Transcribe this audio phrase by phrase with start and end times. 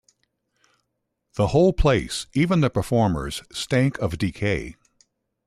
[1.35, 4.75] The whole place, even the performers, stank of decay.